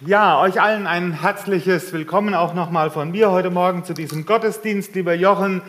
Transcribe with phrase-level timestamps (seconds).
[0.00, 4.94] Ja, euch allen ein herzliches Willkommen auch nochmal von mir heute Morgen zu diesem Gottesdienst,
[4.94, 5.60] lieber Jochen.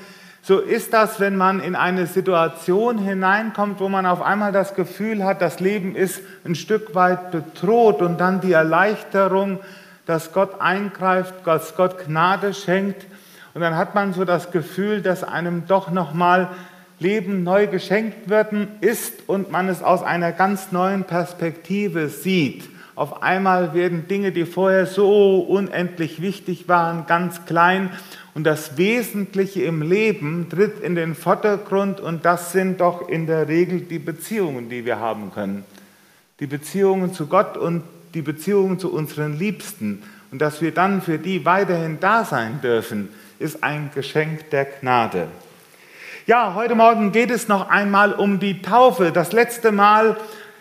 [0.44, 5.24] So ist das, wenn man in eine Situation hineinkommt, wo man auf einmal das Gefühl
[5.24, 9.62] hat, das Leben ist ein Stück weit bedroht und dann die Erleichterung,
[10.06, 13.08] dass Gott eingreift, dass Gott Gnade schenkt
[13.56, 16.50] und dann hat man so das Gefühl, dass einem doch nochmal
[17.00, 22.70] Leben neu geschenkt werden ist und man es aus einer ganz neuen Perspektive sieht.
[23.00, 27.92] Auf einmal werden Dinge, die vorher so unendlich wichtig waren, ganz klein
[28.34, 33.48] und das Wesentliche im Leben tritt in den Vordergrund und das sind doch in der
[33.48, 35.64] Regel die Beziehungen, die wir haben können.
[36.42, 40.04] Die Beziehungen zu Gott und die Beziehungen zu unseren Liebsten.
[40.30, 43.08] Und dass wir dann für die weiterhin da sein dürfen,
[43.40, 45.30] ist ein Geschenk der Gnade.
[46.28, 49.14] Ja, heute Morgen geht es noch einmal um die Taufe.
[49.14, 50.18] Das letzte Mal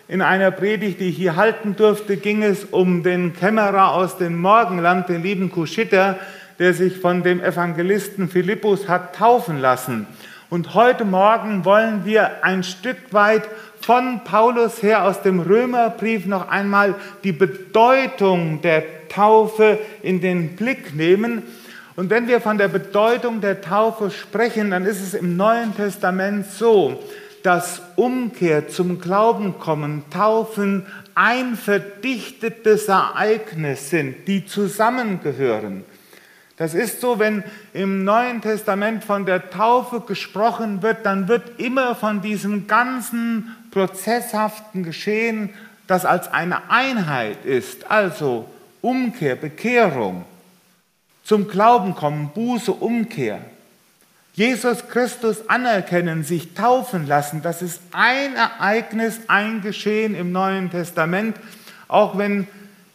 [0.09, 4.41] in einer Predigt, die ich hier halten durfte, ging es um den Kämmerer aus dem
[4.41, 6.19] Morgenland, den lieben Kuschitter,
[6.59, 10.07] der sich von dem Evangelisten Philippus hat taufen lassen.
[10.49, 13.43] Und heute Morgen wollen wir ein Stück weit
[13.83, 20.97] von Paulus her aus dem Römerbrief noch einmal die Bedeutung der Taufe in den Blick
[20.97, 21.43] nehmen.
[21.97, 26.47] Und wenn wir von der Bedeutung der Taufe sprechen, dann ist es im Neuen Testament
[26.47, 26.99] so,
[27.49, 35.87] dass Umkehr zum Glauben kommen, Taufen ein verdichtetes Ereignis sind, die zusammengehören.
[36.59, 41.95] Das ist so, wenn im Neuen Testament von der Taufe gesprochen wird, dann wird immer
[41.95, 45.49] von diesem ganzen prozesshaften Geschehen,
[45.87, 48.47] das als eine Einheit ist, also
[48.83, 50.27] Umkehr, Bekehrung,
[51.25, 53.41] zum Glauben kommen, Buße, Umkehr.
[54.39, 61.37] Jesus Christus anerkennen, sich taufen lassen, das ist ein Ereignis, ein Geschehen im Neuen Testament,
[61.89, 62.47] auch wenn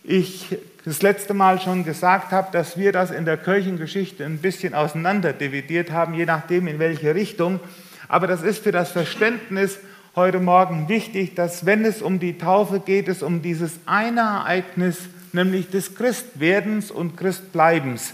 [0.06, 4.74] ich das letzte Mal schon gesagt habe, dass wir das in der Kirchengeschichte ein bisschen
[4.74, 7.60] auseinander dividiert haben, je nachdem in welche Richtung.
[8.08, 9.80] Aber das ist für das Verständnis
[10.16, 14.98] heute Morgen wichtig, dass wenn es um die Taufe geht, es um dieses eine Ereignis,
[15.34, 18.14] nämlich des Christwerdens und Christbleibens,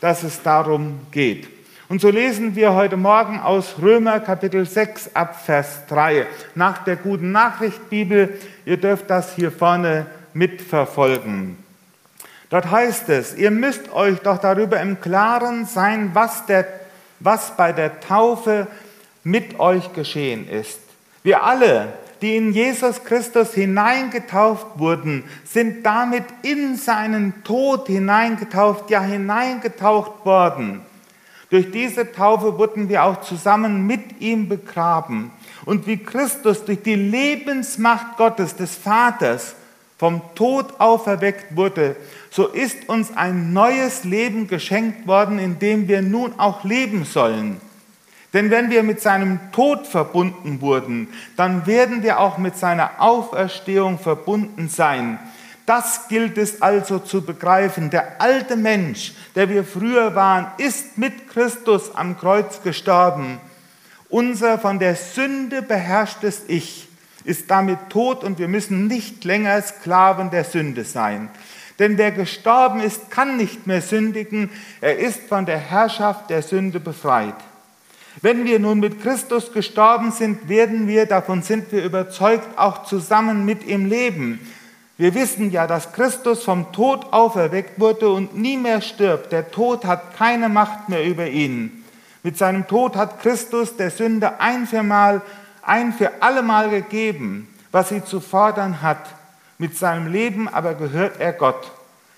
[0.00, 1.55] dass es darum geht.
[1.88, 6.26] Und so lesen wir heute Morgen aus Römer Kapitel 6 ab Vers 3
[6.56, 8.36] nach der guten Nachricht Bibel.
[8.64, 11.56] Ihr dürft das hier vorne mitverfolgen.
[12.50, 16.66] Dort heißt es, ihr müsst euch doch darüber im Klaren sein, was, der,
[17.20, 18.66] was bei der Taufe
[19.22, 20.80] mit euch geschehen ist.
[21.22, 29.02] Wir alle, die in Jesus Christus hineingetauft wurden, sind damit in seinen Tod hineingetauft, ja
[29.02, 30.80] hineingetaucht worden.
[31.50, 35.30] Durch diese Taufe wurden wir auch zusammen mit ihm begraben.
[35.64, 39.54] Und wie Christus durch die Lebensmacht Gottes, des Vaters,
[39.98, 41.96] vom Tod auferweckt wurde,
[42.30, 47.60] so ist uns ein neues Leben geschenkt worden, in dem wir nun auch leben sollen.
[48.34, 53.98] Denn wenn wir mit seinem Tod verbunden wurden, dann werden wir auch mit seiner Auferstehung
[53.98, 55.18] verbunden sein.
[55.66, 57.90] Das gilt es also zu begreifen.
[57.90, 63.40] Der alte Mensch, der wir früher waren, ist mit Christus am Kreuz gestorben.
[64.08, 66.88] Unser von der Sünde beherrschtes Ich
[67.24, 71.28] ist damit tot und wir müssen nicht länger Sklaven der Sünde sein.
[71.80, 74.50] Denn wer gestorben ist, kann nicht mehr sündigen.
[74.80, 77.34] Er ist von der Herrschaft der Sünde befreit.
[78.22, 83.44] Wenn wir nun mit Christus gestorben sind, werden wir, davon sind wir überzeugt, auch zusammen
[83.44, 84.40] mit ihm leben.
[84.98, 89.30] Wir wissen ja, dass Christus vom Tod auferweckt wurde und nie mehr stirbt.
[89.30, 91.84] Der Tod hat keine Macht mehr über ihn.
[92.22, 95.20] Mit seinem Tod hat Christus der Sünde ein für, mal,
[95.62, 99.06] ein für allemal gegeben, was sie zu fordern hat.
[99.58, 101.70] Mit seinem Leben aber gehört er Gott.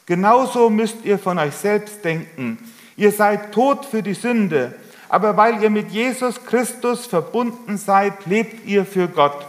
[0.06, 2.58] Genauso müsst ihr von euch selbst denken.
[2.96, 4.74] Ihr seid tot für die Sünde,
[5.08, 9.46] aber weil ihr mit Jesus Christus verbunden seid, lebt ihr für Gott.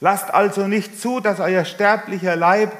[0.00, 2.72] Lasst also nicht zu, dass euer sterblicher Leib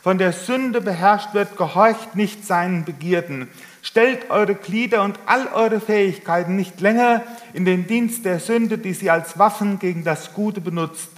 [0.00, 3.48] von der Sünde beherrscht wird, gehorcht nicht seinen Begierden.
[3.82, 8.94] Stellt eure Glieder und all eure Fähigkeiten nicht länger in den Dienst der Sünde, die
[8.94, 11.10] sie als Waffen gegen das Gute benutzt.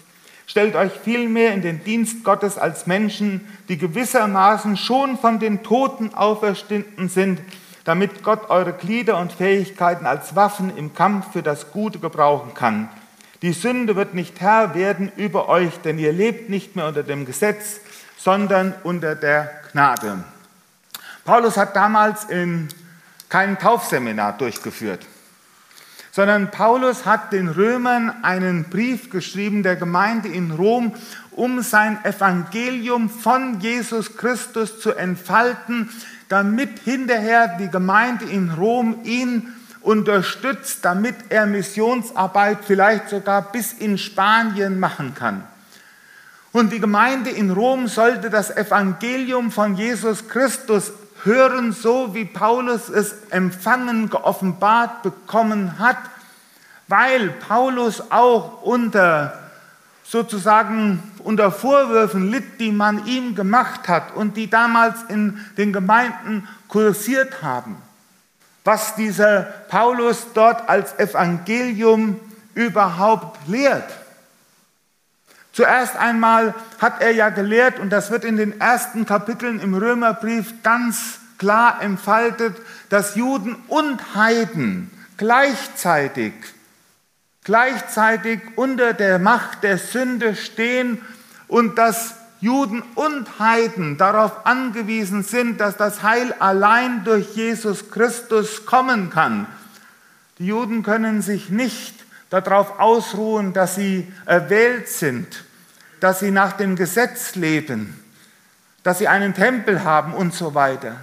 [0.46, 6.14] Stellt euch vielmehr in den Dienst Gottes als Menschen, die gewissermaßen schon von den Toten
[6.14, 7.40] auferstanden sind,
[7.84, 12.88] damit Gott eure Glieder und Fähigkeiten als Waffen im Kampf für das Gute gebrauchen kann.
[13.42, 17.24] Die Sünde wird nicht Herr werden über euch, denn ihr lebt nicht mehr unter dem
[17.24, 17.80] Gesetz,
[18.18, 20.24] sondern unter der Gnade.
[21.24, 22.68] Paulus hat damals in
[23.30, 25.06] kein Taufseminar durchgeführt,
[26.12, 30.92] sondern Paulus hat den Römern einen Brief geschrieben der Gemeinde in Rom,
[31.30, 35.88] um sein Evangelium von Jesus Christus zu entfalten,
[36.28, 43.98] damit hinterher die Gemeinde in Rom ihn unterstützt, damit er Missionsarbeit vielleicht sogar bis in
[43.98, 45.44] Spanien machen kann.
[46.52, 50.92] Und die Gemeinde in Rom sollte das Evangelium von Jesus Christus
[51.24, 55.98] hören, so wie Paulus es empfangen, geoffenbart bekommen hat,
[56.88, 59.38] weil Paulus auch unter
[60.02, 66.48] sozusagen unter Vorwürfen litt, die man ihm gemacht hat und die damals in den Gemeinden
[66.66, 67.76] kursiert haben.
[68.70, 72.20] Was dieser Paulus dort als Evangelium
[72.54, 73.90] überhaupt lehrt.
[75.52, 80.62] Zuerst einmal hat er ja gelehrt, und das wird in den ersten Kapiteln im Römerbrief
[80.62, 82.54] ganz klar entfaltet,
[82.90, 86.32] dass Juden und Heiden gleichzeitig,
[87.42, 91.04] gleichzeitig unter der Macht der Sünde stehen
[91.48, 98.64] und dass Juden und Heiden darauf angewiesen sind, dass das Heil allein durch Jesus Christus
[98.64, 99.46] kommen kann.
[100.38, 101.94] Die Juden können sich nicht
[102.30, 105.44] darauf ausruhen, dass sie erwählt sind,
[106.00, 108.02] dass sie nach dem Gesetz leben,
[108.82, 110.96] dass sie einen Tempel haben und so weiter,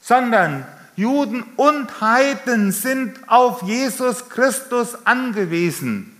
[0.00, 0.66] sondern
[0.96, 6.10] Juden und Heiden sind auf Jesus Christus angewiesen.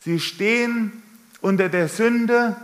[0.00, 1.02] Sie stehen
[1.40, 2.56] unter der Sünde,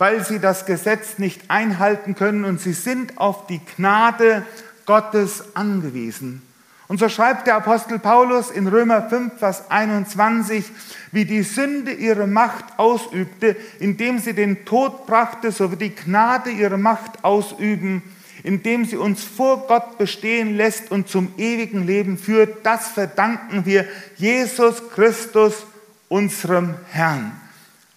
[0.00, 4.46] weil sie das Gesetz nicht einhalten können und sie sind auf die Gnade
[4.86, 6.40] Gottes angewiesen.
[6.88, 10.64] Und so schreibt der Apostel Paulus in Römer 5, Vers 21,
[11.12, 16.48] wie die Sünde ihre Macht ausübte, indem sie den Tod brachte, so wird die Gnade
[16.48, 18.02] ihre Macht ausüben,
[18.42, 22.64] indem sie uns vor Gott bestehen lässt und zum ewigen Leben führt.
[22.64, 23.86] Das verdanken wir
[24.16, 25.66] Jesus Christus,
[26.08, 27.32] unserem Herrn.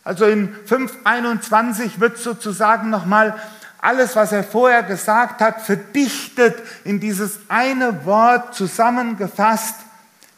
[0.04, 3.40] Also in 5.21 wird sozusagen nochmal
[3.80, 9.76] alles, was er vorher gesagt hat, verdichtet in dieses eine Wort zusammengefasst,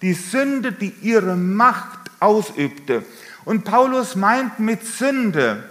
[0.01, 3.03] die Sünde, die ihre Macht ausübte.
[3.43, 5.63] Und Paulus meint mit Sünde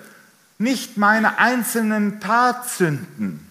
[0.58, 3.46] nicht meine einzelnen Tatsünden,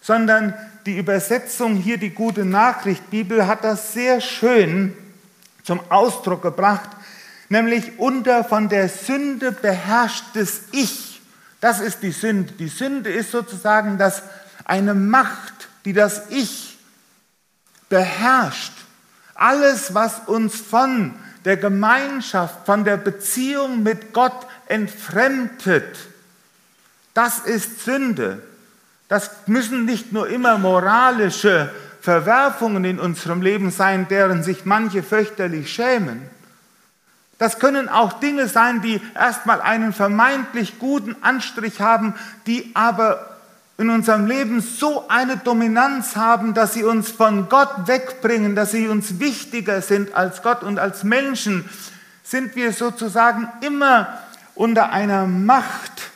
[0.00, 4.94] sondern die Übersetzung hier, die gute Nachricht Bibel, hat das sehr schön
[5.64, 6.90] zum Ausdruck gebracht,
[7.48, 11.16] nämlich unter von der Sünde beherrschtes Ich
[11.60, 12.52] das ist die Sünde.
[12.52, 14.22] Die Sünde ist sozusagen das,
[14.64, 16.78] eine Macht, die das Ich
[17.88, 18.72] beherrscht.
[19.34, 21.14] Alles, was uns von
[21.44, 25.96] der Gemeinschaft, von der Beziehung mit Gott entfremdet,
[27.14, 28.42] das ist Sünde.
[29.08, 35.72] Das müssen nicht nur immer moralische Verwerfungen in unserem Leben sein, deren sich manche fürchterlich
[35.72, 36.28] schämen.
[37.38, 42.14] Das können auch Dinge sein, die erstmal einen vermeintlich guten Anstrich haben,
[42.46, 43.36] die aber
[43.78, 48.88] in unserem Leben so eine Dominanz haben, dass sie uns von Gott wegbringen, dass sie
[48.88, 51.68] uns wichtiger sind als Gott und als Menschen,
[52.22, 54.18] sind wir sozusagen immer
[54.54, 56.10] unter einer Macht,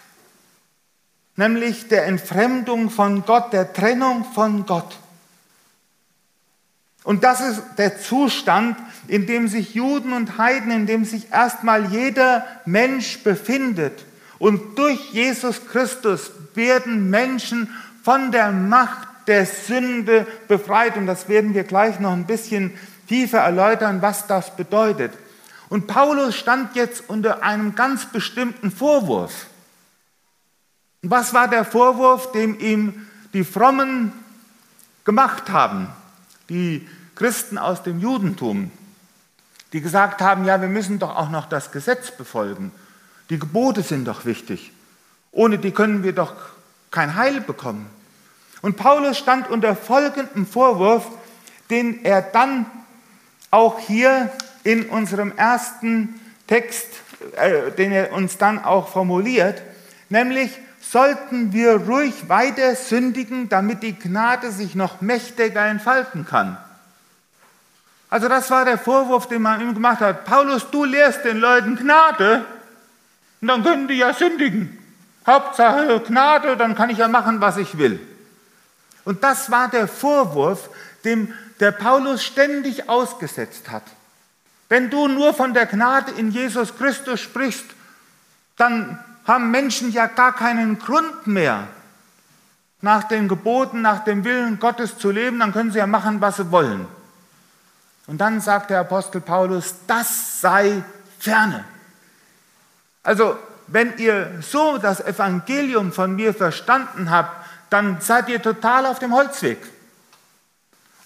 [1.36, 4.98] nämlich der Entfremdung von Gott, der Trennung von Gott.
[7.04, 8.76] Und das ist der Zustand,
[9.10, 14.04] in dem sich Juden und Heiden, in dem sich erstmal jeder Mensch befindet.
[14.38, 17.68] Und durch Jesus Christus werden Menschen
[18.04, 20.96] von der Macht der Sünde befreit.
[20.96, 22.72] Und das werden wir gleich noch ein bisschen
[23.08, 25.12] tiefer erläutern, was das bedeutet.
[25.68, 29.46] Und Paulus stand jetzt unter einem ganz bestimmten Vorwurf.
[31.02, 34.12] Was war der Vorwurf, den ihm die Frommen
[35.04, 35.88] gemacht haben?
[36.48, 38.70] Die Christen aus dem Judentum
[39.72, 42.72] die gesagt haben, ja, wir müssen doch auch noch das Gesetz befolgen.
[43.30, 44.72] Die Gebote sind doch wichtig.
[45.32, 46.34] Ohne die können wir doch
[46.90, 47.88] kein Heil bekommen.
[48.62, 51.06] Und Paulus stand unter folgendem Vorwurf,
[51.70, 52.66] den er dann
[53.50, 54.30] auch hier
[54.64, 56.88] in unserem ersten Text,
[57.36, 59.62] äh, den er uns dann auch formuliert,
[60.08, 60.50] nämlich
[60.80, 66.58] sollten wir ruhig weiter sündigen, damit die Gnade sich noch mächtiger entfalten kann.
[68.10, 70.24] Also das war der Vorwurf, den man ihm gemacht hat.
[70.24, 72.44] Paulus, du lehrst den Leuten Gnade
[73.40, 74.76] und dann können die ja sündigen.
[75.26, 78.00] Hauptsache Gnade, dann kann ich ja machen, was ich will.
[79.04, 80.68] Und das war der Vorwurf,
[81.04, 83.84] dem der Paulus ständig ausgesetzt hat.
[84.68, 87.66] Wenn du nur von der Gnade in Jesus Christus sprichst,
[88.56, 91.68] dann haben Menschen ja gar keinen Grund mehr,
[92.82, 96.36] nach den Geboten, nach dem Willen Gottes zu leben, dann können sie ja machen, was
[96.36, 96.86] sie wollen.
[98.10, 100.82] Und dann sagt der Apostel Paulus, das sei
[101.20, 101.64] ferne.
[103.04, 103.38] Also,
[103.68, 109.14] wenn ihr so das Evangelium von mir verstanden habt, dann seid ihr total auf dem
[109.14, 109.58] Holzweg.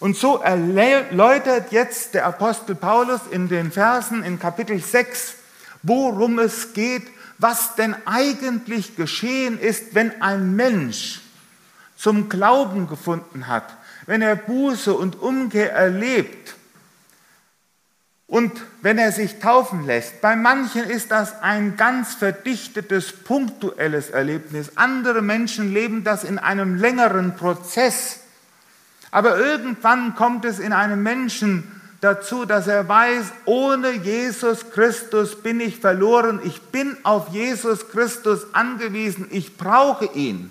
[0.00, 5.34] Und so erläutert jetzt der Apostel Paulus in den Versen in Kapitel 6,
[5.82, 7.06] worum es geht,
[7.36, 11.20] was denn eigentlich geschehen ist, wenn ein Mensch
[11.98, 16.54] zum Glauben gefunden hat, wenn er Buße und Umkehr erlebt
[18.34, 18.50] und
[18.82, 20.20] wenn er sich taufen lässt.
[20.20, 24.72] Bei manchen ist das ein ganz verdichtetes, punktuelles Erlebnis.
[24.74, 28.18] Andere Menschen leben das in einem längeren Prozess.
[29.12, 35.60] Aber irgendwann kommt es in einem Menschen dazu, dass er weiß, ohne Jesus Christus bin
[35.60, 40.50] ich verloren, ich bin auf Jesus Christus angewiesen, ich brauche ihn.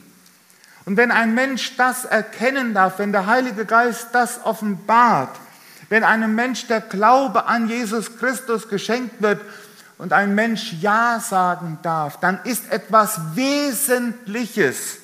[0.86, 5.38] Und wenn ein Mensch das erkennen darf, wenn der Heilige Geist das offenbart,
[5.94, 9.40] wenn einem Mensch der Glaube an Jesus Christus geschenkt wird
[10.00, 14.98] und ein Mensch Ja sagen darf, dann ist etwas Wesentliches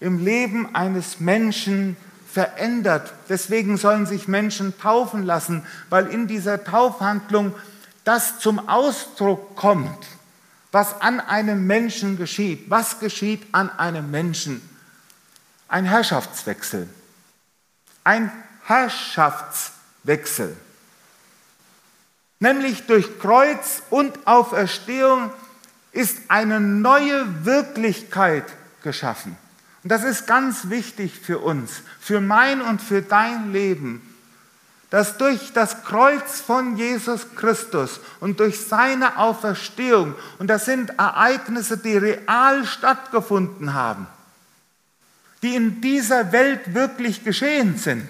[0.00, 1.96] im Leben eines Menschen
[2.28, 3.12] verändert.
[3.28, 7.54] Deswegen sollen sich Menschen taufen lassen, weil in dieser Taufhandlung
[8.02, 10.04] das zum Ausdruck kommt,
[10.72, 12.68] was an einem Menschen geschieht.
[12.68, 14.68] Was geschieht an einem Menschen?
[15.68, 16.88] Ein Herrschaftswechsel.
[18.02, 18.32] Ein
[18.64, 19.83] Herrschaftswechsel.
[22.40, 25.32] Nämlich durch Kreuz und Auferstehung
[25.92, 28.44] ist eine neue Wirklichkeit
[28.82, 29.36] geschaffen.
[29.82, 34.14] Und das ist ganz wichtig für uns, für mein und für dein Leben,
[34.90, 41.78] dass durch das Kreuz von Jesus Christus und durch seine Auferstehung, und das sind Ereignisse,
[41.78, 44.06] die real stattgefunden haben,
[45.42, 48.08] die in dieser Welt wirklich geschehen sind,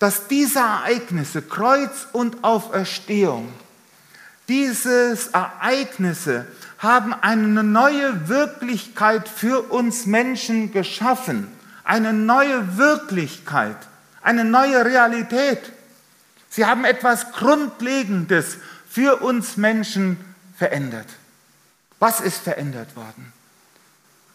[0.00, 3.52] dass diese Ereignisse, Kreuz und Auferstehung,
[4.48, 6.46] diese Ereignisse
[6.78, 11.46] haben eine neue Wirklichkeit für uns Menschen geschaffen.
[11.84, 13.76] Eine neue Wirklichkeit,
[14.22, 15.60] eine neue Realität.
[16.48, 18.56] Sie haben etwas Grundlegendes
[18.88, 20.16] für uns Menschen
[20.56, 21.06] verändert.
[22.00, 23.32] Was ist verändert worden?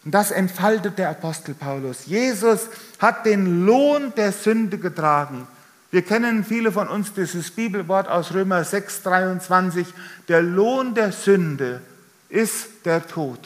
[0.04, 2.06] Und das entfaltet der Apostel Paulus.
[2.06, 2.68] Jesus
[3.00, 5.48] hat den Lohn der Sünde getragen.
[5.96, 9.86] Wir kennen viele von uns dieses Bibelwort aus Römer 6, 23.
[10.28, 11.80] Der Lohn der Sünde
[12.28, 13.38] ist der Tod.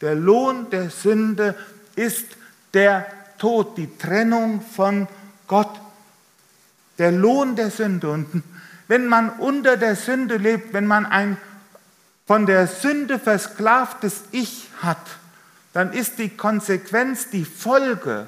[0.00, 1.54] Der Lohn der Sünde
[1.94, 2.26] ist
[2.74, 3.06] der
[3.38, 5.06] Tod, die Trennung von
[5.46, 5.70] Gott.
[6.98, 8.10] Der Lohn der Sünde.
[8.10, 8.42] Und
[8.88, 11.36] wenn man unter der Sünde lebt, wenn man ein
[12.26, 15.06] von der Sünde versklavtes Ich hat,
[15.72, 18.26] dann ist die Konsequenz, die Folge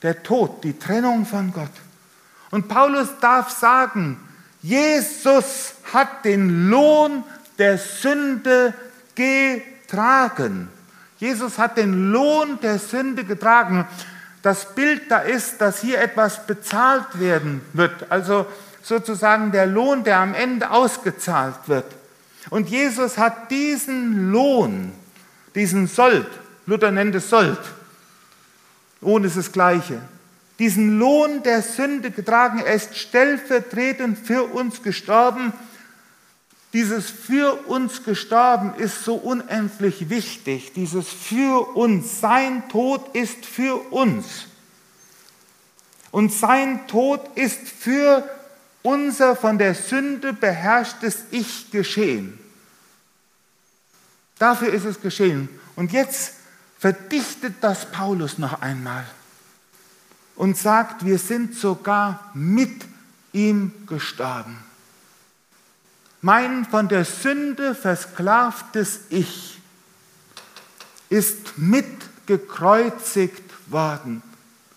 [0.00, 1.68] der Tod, die Trennung von Gott.
[2.50, 4.18] Und Paulus darf sagen,
[4.62, 7.24] Jesus hat den Lohn
[7.58, 8.74] der Sünde
[9.14, 10.68] getragen.
[11.18, 13.86] Jesus hat den Lohn der Sünde getragen.
[14.42, 18.46] Das Bild da ist, dass hier etwas bezahlt werden wird, also
[18.82, 21.84] sozusagen der Lohn, der am Ende ausgezahlt wird.
[22.48, 24.92] Und Jesus hat diesen Lohn,
[25.54, 26.26] diesen Sold,
[26.64, 27.58] Luther nennt es Sold,
[29.02, 30.00] Lohn ist das Gleiche,
[30.60, 32.60] diesen Lohn der Sünde getragen.
[32.64, 35.52] Er ist stellvertretend für uns gestorben
[36.72, 40.72] dieses für uns gestorben ist so unendlich wichtig.
[40.72, 44.46] Dieses für uns, sein Tod ist für uns.
[46.12, 48.28] Und sein Tod ist für
[48.82, 52.38] unser von der Sünde beherrschtes Ich geschehen.
[54.38, 55.48] Dafür ist es geschehen.
[55.74, 56.34] Und jetzt
[56.78, 59.04] verdichtet das Paulus noch einmal
[60.40, 62.86] und sagt, wir sind sogar mit
[63.34, 64.56] ihm gestorben.
[66.22, 69.60] Mein von der Sünde versklavtes Ich
[71.10, 74.22] ist mitgekreuzigt worden,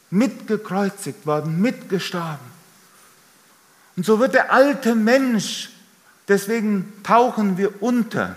[0.10, 2.52] mitgekreuzigt worden, mitgestorben.
[3.96, 5.70] Und so wird der alte Mensch,
[6.28, 8.36] deswegen tauchen wir unter,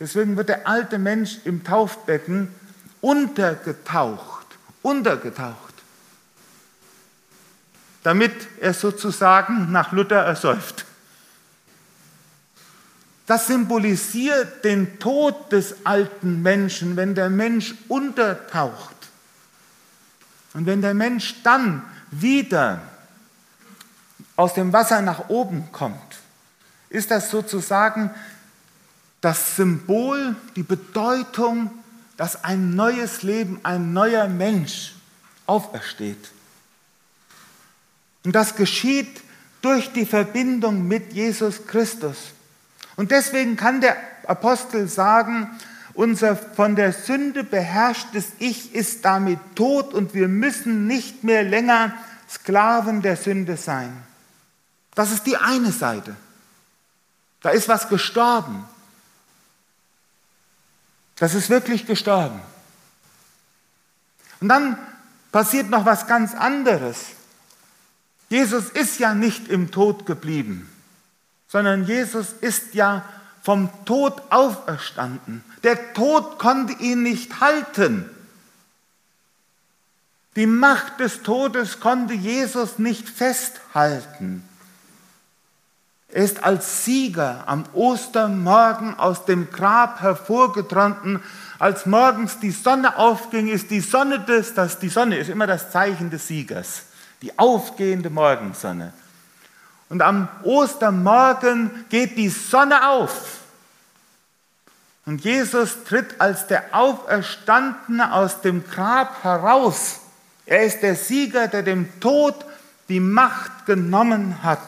[0.00, 2.48] deswegen wird der alte Mensch im Taufbecken
[3.00, 4.46] untergetaucht,
[4.82, 5.65] untergetaucht,
[8.06, 10.84] damit er sozusagen nach Luther ersäuft.
[13.26, 18.94] Das symbolisiert den Tod des alten Menschen, wenn der Mensch untertaucht.
[20.54, 21.82] Und wenn der Mensch dann
[22.12, 22.80] wieder
[24.36, 25.98] aus dem Wasser nach oben kommt,
[26.88, 28.10] ist das sozusagen
[29.20, 31.72] das Symbol, die Bedeutung,
[32.16, 34.94] dass ein neues Leben, ein neuer Mensch
[35.46, 36.35] aufersteht.
[38.26, 39.22] Und das geschieht
[39.62, 42.16] durch die Verbindung mit Jesus Christus.
[42.96, 45.48] Und deswegen kann der Apostel sagen,
[45.94, 51.94] unser von der Sünde beherrschtes Ich ist damit tot und wir müssen nicht mehr länger
[52.28, 53.96] Sklaven der Sünde sein.
[54.96, 56.16] Das ist die eine Seite.
[57.42, 58.64] Da ist was gestorben.
[61.14, 62.40] Das ist wirklich gestorben.
[64.40, 64.76] Und dann
[65.30, 67.12] passiert noch was ganz anderes.
[68.28, 70.68] Jesus ist ja nicht im Tod geblieben,
[71.48, 73.04] sondern Jesus ist ja
[73.42, 75.44] vom Tod auferstanden.
[75.62, 78.10] Der Tod konnte ihn nicht halten.
[80.34, 84.42] Die Macht des Todes konnte Jesus nicht festhalten.
[86.08, 91.22] Er ist als Sieger am Ostermorgen aus dem Grab hervorgetreten.
[91.58, 95.70] Als morgens die Sonne aufging, ist die Sonne des, das, die Sonne ist immer das
[95.70, 96.85] Zeichen des Siegers,
[97.22, 98.92] die aufgehende Morgensonne.
[99.88, 103.40] Und am Ostermorgen geht die Sonne auf.
[105.04, 110.00] Und Jesus tritt als der Auferstandene aus dem Grab heraus.
[110.44, 112.34] Er ist der Sieger, der dem Tod
[112.88, 114.62] die Macht genommen hat.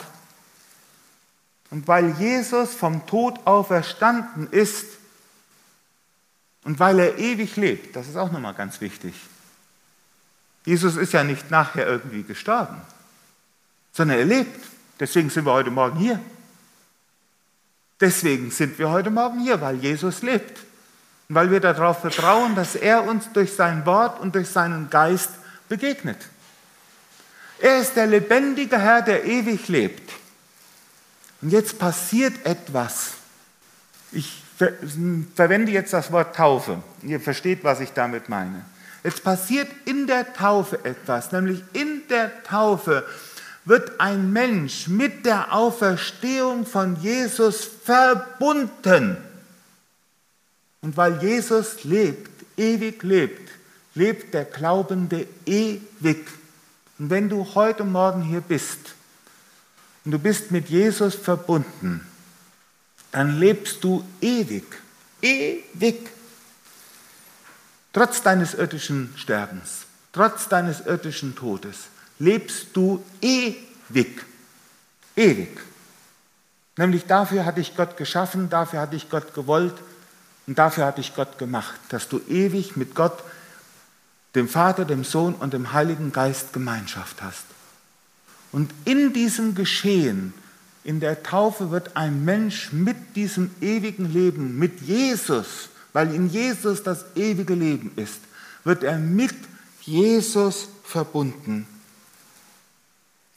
[1.70, 4.86] Und weil Jesus vom Tod auferstanden ist
[6.64, 9.14] und weil er ewig lebt, das ist auch nochmal ganz wichtig.
[10.68, 12.78] Jesus ist ja nicht nachher irgendwie gestorben,
[13.90, 14.66] sondern er lebt.
[15.00, 16.20] Deswegen sind wir heute Morgen hier.
[17.98, 20.58] Deswegen sind wir heute Morgen hier, weil Jesus lebt.
[21.26, 25.30] Und weil wir darauf vertrauen, dass er uns durch sein Wort und durch seinen Geist
[25.70, 26.18] begegnet.
[27.60, 30.12] Er ist der lebendige Herr, der ewig lebt.
[31.40, 33.12] Und jetzt passiert etwas.
[34.12, 34.42] Ich
[35.34, 36.82] verwende jetzt das Wort Taufe.
[37.00, 38.66] Ihr versteht, was ich damit meine.
[39.08, 43.06] Jetzt passiert in der Taufe etwas, nämlich in der Taufe
[43.64, 49.16] wird ein Mensch mit der Auferstehung von Jesus verbunden.
[50.82, 53.50] Und weil Jesus lebt, ewig lebt,
[53.94, 56.26] lebt der Glaubende ewig.
[56.98, 58.94] Und wenn du heute Morgen hier bist
[60.04, 62.06] und du bist mit Jesus verbunden,
[63.12, 64.66] dann lebst du ewig,
[65.22, 66.17] ewig.
[67.92, 74.24] Trotz deines irdischen Sterbens, trotz deines irdischen Todes, lebst du ewig,
[75.16, 75.60] ewig.
[76.76, 79.74] Nämlich dafür hat dich Gott geschaffen, dafür hat dich Gott gewollt
[80.46, 83.18] und dafür hat dich Gott gemacht, dass du ewig mit Gott,
[84.34, 87.44] dem Vater, dem Sohn und dem Heiligen Geist Gemeinschaft hast.
[88.52, 90.34] Und in diesem Geschehen,
[90.84, 96.82] in der Taufe wird ein Mensch mit diesem ewigen Leben, mit Jesus, weil in Jesus
[96.82, 98.20] das ewige Leben ist,
[98.64, 99.34] wird er mit
[99.82, 101.66] Jesus verbunden.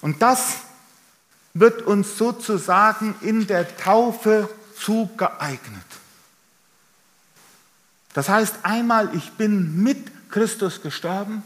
[0.01, 0.57] Und das
[1.53, 5.85] wird uns sozusagen in der Taufe zugeeignet.
[8.13, 11.43] Das heißt einmal, ich bin mit Christus gestorben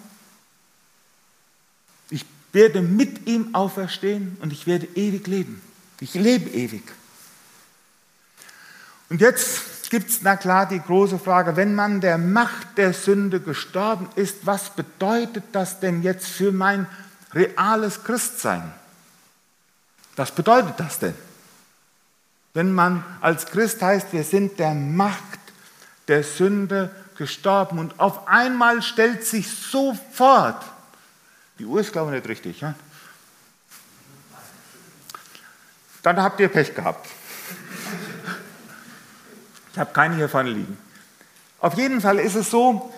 [2.55, 5.61] werde mit ihm auferstehen und ich werde ewig leben.
[5.99, 6.83] Ich lebe ewig.
[9.09, 13.39] Und jetzt gibt es, na klar, die große Frage, wenn man der Macht der Sünde
[13.39, 16.87] gestorben ist, was bedeutet das denn jetzt für mein
[17.33, 18.71] reales Christsein?
[20.15, 21.13] Was bedeutet das denn?
[22.53, 25.39] Wenn man als Christ heißt, wir sind der Macht
[26.07, 30.63] der Sünde gestorben und auf einmal stellt sich sofort
[31.57, 32.61] die Uhr ist, glaube ich, nicht richtig.
[32.61, 32.75] Ja?
[36.03, 37.07] Dann habt ihr Pech gehabt.
[39.75, 40.77] Ich habe keine hier vorne liegen.
[41.59, 42.93] Auf jeden Fall ist es so,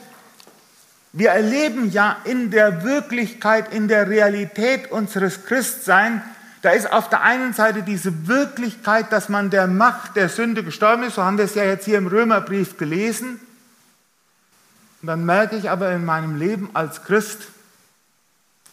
[1.11, 6.21] wir erleben ja in der Wirklichkeit, in der Realität unseres Christseins,
[6.61, 11.01] da ist auf der einen Seite diese Wirklichkeit, dass man der Macht der Sünde gestorben
[11.01, 13.39] ist, so haben wir es ja jetzt hier im Römerbrief gelesen.
[15.01, 17.47] Und dann merke ich aber in meinem Leben als Christ,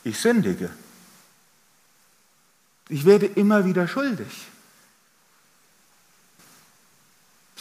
[0.02, 0.68] ich sündige.
[2.90, 4.46] Ich werde immer wieder schuldig.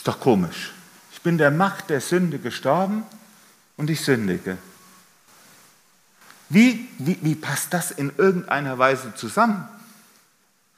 [0.04, 0.70] Ist doch komisch.
[1.14, 3.04] Ich bin der Macht der Sünde gestorben
[3.78, 4.58] und ich sündige.
[6.50, 9.66] Wie, wie, wie passt das in irgendeiner Weise zusammen?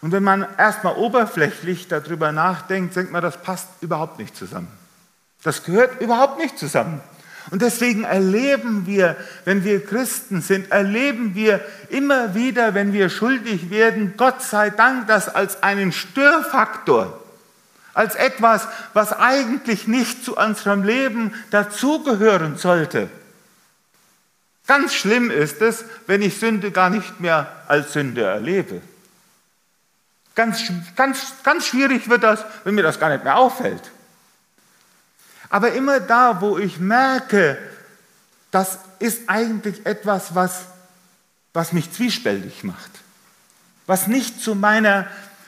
[0.00, 4.68] Und wenn man erstmal oberflächlich darüber nachdenkt, denkt man, das passt überhaupt nicht zusammen.
[5.42, 7.00] Das gehört überhaupt nicht zusammen.
[7.50, 13.70] Und deswegen erleben wir, wenn wir Christen sind, erleben wir immer wieder, wenn wir schuldig
[13.70, 17.25] werden, Gott sei Dank, das als einen Störfaktor,
[17.96, 23.08] als etwas, was eigentlich nicht zu unserem Leben dazugehören sollte.
[24.66, 28.82] Ganz schlimm ist es, wenn ich Sünde gar nicht mehr als Sünde erlebe.
[30.34, 30.62] Ganz,
[30.94, 33.90] ganz, ganz schwierig wird das, wenn mir das gar nicht mehr auffällt.
[35.48, 37.56] Aber immer da, wo ich merke,
[38.50, 40.66] das ist eigentlich etwas, was,
[41.54, 42.90] was mich zwiespältig macht,
[43.86, 45.06] was nicht zu meiner,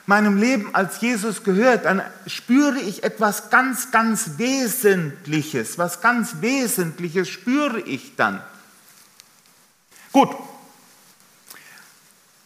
[0.08, 5.76] meinem Leben als Jesus gehört, dann spüre ich etwas ganz, ganz Wesentliches.
[5.76, 8.42] Was ganz Wesentliches spüre ich dann.
[10.12, 10.30] Gut,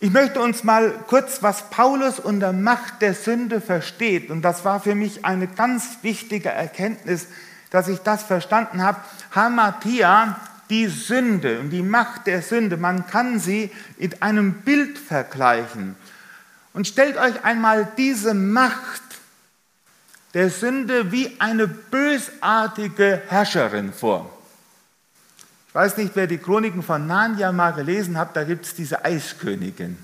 [0.01, 4.31] ich möchte uns mal kurz, was Paulus unter Macht der Sünde versteht.
[4.31, 7.29] Und das war für mich eine ganz wichtige Erkenntnis,
[7.71, 8.99] dass ich das verstanden habe.
[9.33, 15.95] Hamatia, die Sünde und die Macht der Sünde, man kann sie in einem Bild vergleichen.
[16.73, 19.03] Und stellt euch einmal diese Macht
[20.35, 24.31] der Sünde wie eine bösartige Herrscherin vor.
[25.69, 29.05] Ich weiß nicht, wer die Chroniken von Narnia mal gelesen hat, da gibt es diese
[29.05, 29.97] Eiskönigin.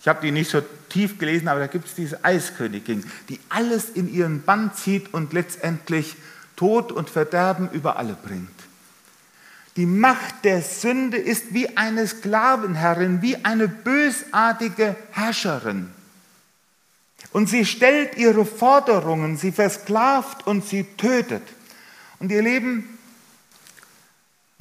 [0.00, 3.90] Ich habe die nicht so tief gelesen, aber da gibt es diese Eiskönigin, die alles
[3.90, 6.16] in ihren Bann zieht und letztendlich
[6.56, 8.61] Tod und Verderben über alle bringt.
[9.76, 15.90] Die Macht der Sünde ist wie eine Sklavenherrin, wie eine bösartige Herrscherin.
[17.32, 21.42] Und sie stellt ihre Forderungen, sie versklavt und sie tötet.
[22.18, 22.92] Und ihr Leben,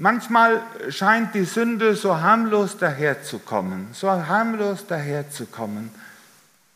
[0.01, 5.91] Manchmal scheint die Sünde so harmlos daherzukommen, so harmlos daherzukommen.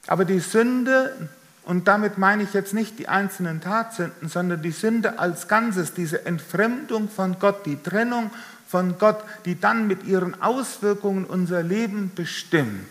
[0.05, 1.29] Aber die Sünde,
[1.65, 6.25] und damit meine ich jetzt nicht die einzelnen Tatsünden, sondern die Sünde als Ganzes, diese
[6.25, 8.29] Entfremdung von Gott, die Trennung
[8.67, 12.87] von Gott, die dann mit ihren Auswirkungen unser Leben bestimmt.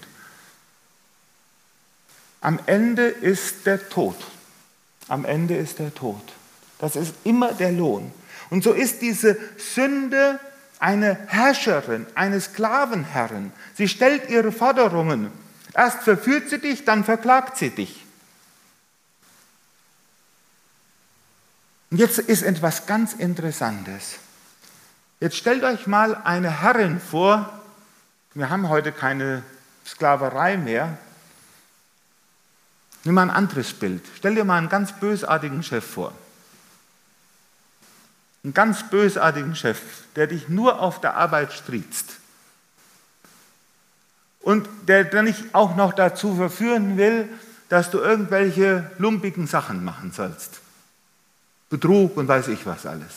[2.40, 4.16] Am Ende ist der Tod.
[5.08, 6.22] Am Ende ist der Tod.
[6.80, 8.10] Das ist immer der Lohn.
[8.50, 10.40] Und so ist diese Sünde
[10.80, 13.52] eine Herrscherin, eine Sklavenherrin.
[13.76, 15.30] Sie stellt ihre Forderungen.
[15.74, 18.03] Erst verführt sie dich, dann verklagt sie dich.
[21.94, 24.16] Und jetzt ist etwas ganz Interessantes.
[25.20, 27.56] Jetzt stellt euch mal eine Herrin vor.
[28.34, 29.44] Wir haben heute keine
[29.86, 30.98] Sklaverei mehr.
[33.04, 34.04] Nimm mal ein anderes Bild.
[34.16, 36.12] Stell dir mal einen ganz bösartigen Chef vor
[38.42, 39.78] einen ganz bösartigen Chef,
[40.16, 42.16] der dich nur auf der Arbeit striezt
[44.40, 47.28] und der nicht auch noch dazu verführen will,
[47.68, 50.63] dass du irgendwelche lumpigen Sachen machen sollst.
[51.74, 53.12] Betrug und weiß ich was alles.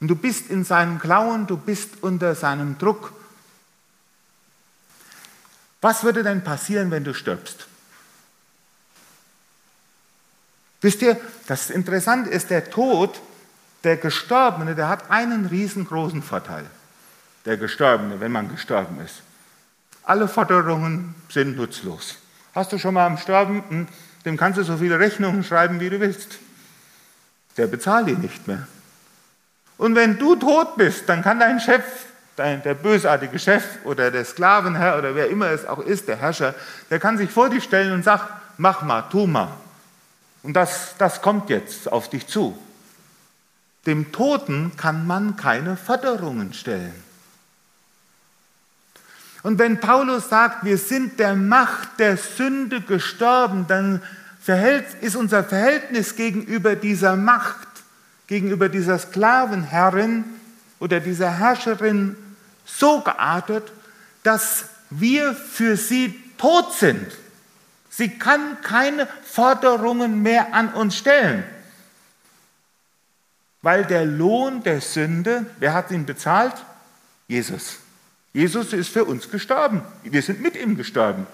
[0.00, 3.14] Und du bist in seinen Klauen, du bist unter seinem Druck.
[5.80, 7.68] Was würde denn passieren, wenn du stirbst?
[10.82, 13.18] Wisst ihr, das Interessante ist, der Tod
[13.82, 16.66] der Gestorbene, der hat einen riesengroßen Vorteil.
[17.46, 19.22] Der Gestorbene, wenn man gestorben ist.
[20.04, 22.18] Alle Forderungen sind nutzlos.
[22.54, 23.88] Hast du schon mal am Sterbenden,
[24.26, 26.38] dem kannst du so viele Rechnungen schreiben, wie du willst.
[27.56, 28.66] Der bezahlt die nicht mehr.
[29.78, 31.82] Und wenn du tot bist, dann kann dein Chef,
[32.36, 36.54] dein, der bösartige Chef oder der Sklavenherr oder wer immer es auch ist, der Herrscher,
[36.90, 38.24] der kann sich vor dich stellen und sagt,
[38.58, 39.48] mach mal, tu mal.
[40.42, 42.56] Und das, das kommt jetzt auf dich zu.
[43.86, 46.94] Dem Toten kann man keine Forderungen stellen.
[49.42, 54.00] Und wenn Paulus sagt, wir sind der Macht der Sünde gestorben, dann
[55.00, 57.68] ist unser Verhältnis gegenüber dieser Macht,
[58.26, 60.24] gegenüber dieser Sklavenherrin
[60.80, 62.16] oder dieser Herrscherin
[62.64, 63.72] so geartet,
[64.22, 67.06] dass wir für sie tot sind.
[67.88, 71.44] Sie kann keine Forderungen mehr an uns stellen.
[73.60, 76.54] Weil der Lohn der Sünde, wer hat ihn bezahlt?
[77.28, 77.76] Jesus.
[78.32, 79.82] Jesus ist für uns gestorben.
[80.02, 81.26] Wir sind mit ihm gestorben.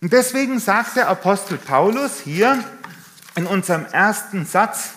[0.00, 2.62] Und deswegen sagt der Apostel Paulus hier
[3.34, 4.90] in unserem ersten Satz,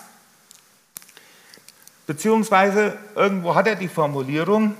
[2.06, 4.76] beziehungsweise irgendwo hat er die Formulierung,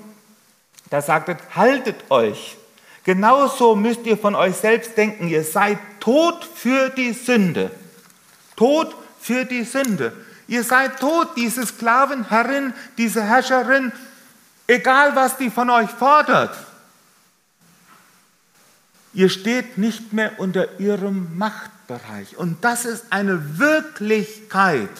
[0.90, 2.58] da sagt er, haltet euch.
[3.04, 7.70] Genauso müsst ihr von euch selbst denken, ihr seid tot für die Sünde.
[8.56, 10.12] Tot für die Sünde.
[10.48, 13.92] Ihr seid tot, diese Sklavenherrin, diese Herrscherin,
[14.66, 16.54] egal was die von euch fordert.
[19.12, 22.36] Ihr steht nicht mehr unter ihrem Machtbereich.
[22.36, 24.90] Und das ist eine Wirklichkeit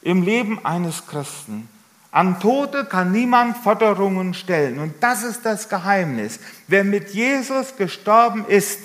[0.00, 1.68] im Leben eines Christen.
[2.10, 4.78] An Tote kann niemand Forderungen stellen.
[4.78, 6.38] Und das ist das Geheimnis.
[6.68, 8.78] Wer mit Jesus gestorben ist,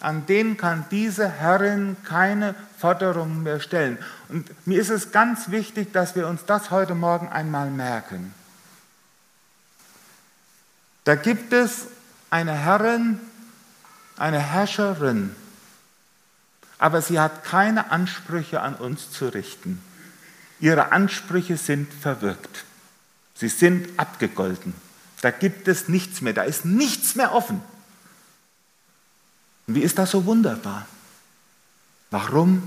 [0.00, 3.98] an den kann diese Herrin keine Forderungen mehr stellen.
[4.28, 8.34] Und mir ist es ganz wichtig, dass wir uns das heute Morgen einmal merken.
[11.04, 11.86] Da gibt es
[12.30, 13.20] eine Herrin,
[14.16, 15.34] eine Herrscherin,
[16.78, 19.82] aber sie hat keine Ansprüche an uns zu richten.
[20.60, 22.64] Ihre Ansprüche sind verwirkt.
[23.34, 24.74] Sie sind abgegolten.
[25.20, 27.60] Da gibt es nichts mehr, da ist nichts mehr offen.
[29.66, 30.86] Und wie ist das so wunderbar?
[32.10, 32.62] Warum?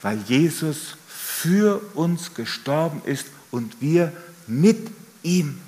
[0.00, 4.12] Weil Jesus für uns gestorben ist und wir
[4.46, 4.90] mit
[5.22, 5.60] ihm.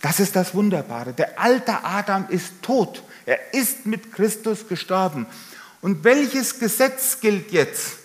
[0.00, 1.12] Das ist das Wunderbare.
[1.12, 3.02] Der alte Adam ist tot.
[3.26, 5.26] Er ist mit Christus gestorben.
[5.82, 7.98] Und welches Gesetz gilt jetzt?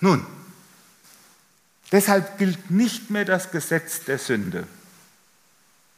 [0.00, 0.26] Nun,
[1.90, 4.66] deshalb gilt nicht mehr das Gesetz der Sünde.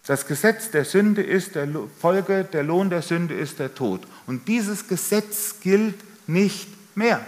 [0.06, 1.66] Das Gesetz der Sünde ist der
[1.98, 4.06] Folge, der Lohn der Sünde ist der Tod.
[4.26, 7.24] Und dieses Gesetz gilt nicht mehr,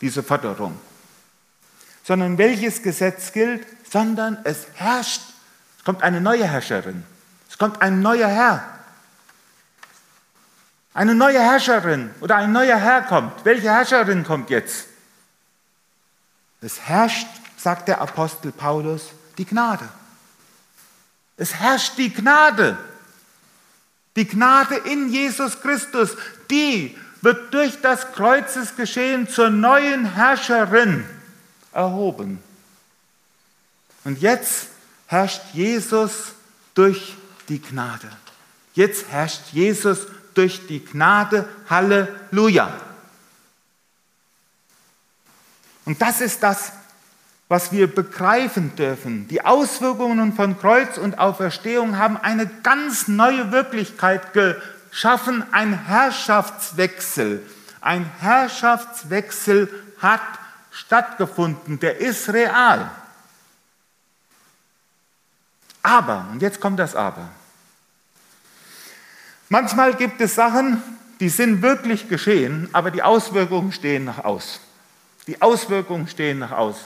[0.00, 0.78] diese Forderung.
[2.04, 3.66] Sondern welches Gesetz gilt?
[3.90, 5.22] Sondern es herrscht,
[5.78, 7.02] es kommt eine neue Herrscherin,
[7.62, 8.68] kommt ein neuer Herr.
[10.94, 13.44] Eine neue Herrscherin oder ein neuer Herr kommt.
[13.44, 14.86] Welche Herrscherin kommt jetzt?
[16.60, 19.88] Es herrscht, sagt der Apostel Paulus, die Gnade.
[21.36, 22.76] Es herrscht die Gnade.
[24.16, 26.16] Die Gnade in Jesus Christus,
[26.50, 31.06] die wird durch das Kreuzesgeschehen zur neuen Herrscherin
[31.72, 32.42] erhoben.
[34.02, 34.66] Und jetzt
[35.06, 36.32] herrscht Jesus
[36.74, 38.08] durch die Gnade.
[38.74, 41.48] Jetzt herrscht Jesus durch die Gnade.
[41.68, 42.72] Halleluja.
[45.84, 46.72] Und das ist das,
[47.48, 49.28] was wir begreifen dürfen.
[49.28, 57.42] Die Auswirkungen von Kreuz und Auferstehung haben eine ganz neue Wirklichkeit geschaffen, ein Herrschaftswechsel.
[57.80, 60.22] Ein Herrschaftswechsel hat
[60.70, 62.90] stattgefunden, der ist real.
[65.82, 67.28] Aber, und jetzt kommt das Aber.
[69.48, 70.82] Manchmal gibt es Sachen,
[71.20, 74.60] die sind wirklich geschehen, aber die Auswirkungen stehen noch aus.
[75.26, 76.76] Die Auswirkungen stehen noch aus.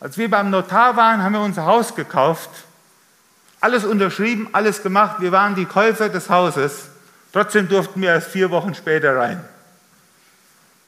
[0.00, 2.50] Als wir beim Notar waren, haben wir unser Haus gekauft,
[3.60, 5.20] alles unterschrieben, alles gemacht.
[5.20, 6.88] Wir waren die Käufer des Hauses.
[7.32, 9.42] Trotzdem durften wir erst vier Wochen später rein.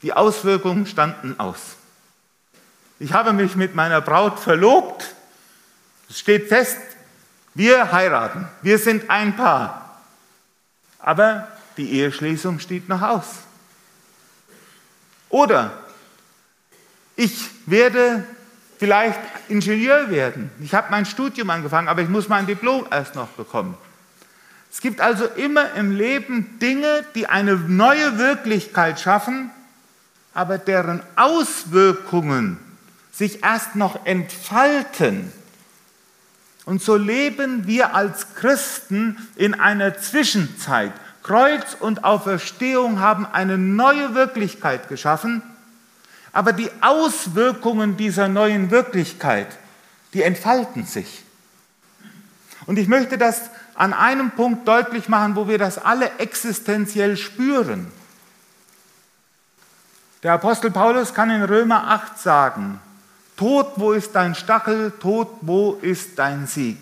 [0.02, 1.76] Die Auswirkungen standen aus.
[2.98, 5.14] Ich habe mich mit meiner Braut verlobt.
[6.08, 6.78] Es steht fest,
[7.54, 8.46] wir heiraten.
[8.62, 10.00] Wir sind ein Paar.
[10.98, 13.26] Aber die Eheschließung steht noch aus.
[15.28, 15.72] Oder
[17.16, 18.24] ich werde
[18.78, 20.50] vielleicht Ingenieur werden.
[20.60, 23.76] Ich habe mein Studium angefangen, aber ich muss mein Diplom erst noch bekommen.
[24.72, 29.50] Es gibt also immer im Leben Dinge, die eine neue Wirklichkeit schaffen,
[30.32, 32.58] aber deren Auswirkungen
[33.12, 35.32] sich erst noch entfalten.
[36.70, 40.92] Und so leben wir als Christen in einer Zwischenzeit.
[41.24, 45.42] Kreuz und Auferstehung haben eine neue Wirklichkeit geschaffen,
[46.32, 49.48] aber die Auswirkungen dieser neuen Wirklichkeit,
[50.14, 51.24] die entfalten sich.
[52.66, 57.90] Und ich möchte das an einem Punkt deutlich machen, wo wir das alle existenziell spüren.
[60.22, 62.80] Der Apostel Paulus kann in Römer 8 sagen,
[63.40, 64.90] Tod, wo ist dein Stachel?
[65.00, 66.76] Tod, wo ist dein Sieg?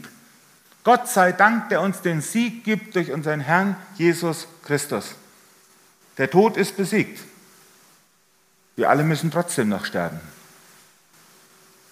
[0.82, 5.14] Gott sei Dank, der uns den Sieg gibt durch unseren Herrn Jesus Christus.
[6.16, 7.20] Der Tod ist besiegt.
[8.74, 10.18] Wir alle müssen trotzdem noch sterben.